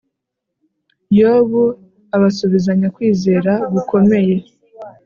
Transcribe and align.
yobu 1.19 1.63
abasubizanya 2.15 2.87
kwizera 2.95 3.51
gukomeye 3.73 4.35